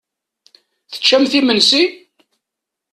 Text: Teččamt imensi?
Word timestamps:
Teččamt 0.91 1.33
imensi? 1.39 1.83